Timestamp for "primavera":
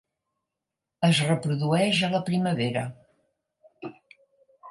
2.31-2.85